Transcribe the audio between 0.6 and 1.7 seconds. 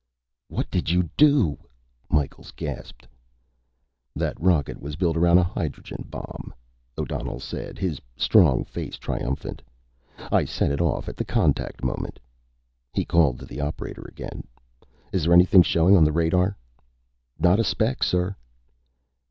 did you do?"